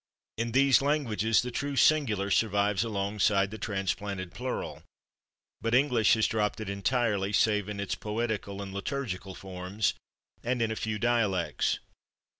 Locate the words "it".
6.59-6.71